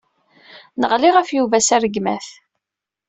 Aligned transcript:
Neɣli 0.81 1.09
ɣef 1.11 1.29
Yuba 1.33 1.57
s 1.67 1.69
rregmat. 1.77 2.27